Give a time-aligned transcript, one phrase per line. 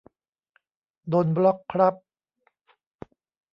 [1.09, 1.95] โดนบล็อคครับ